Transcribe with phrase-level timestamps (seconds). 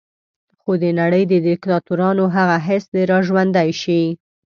[0.61, 4.01] خو د نړۍ د دیکتاتورانو هغه حس دې را ژوندی شي.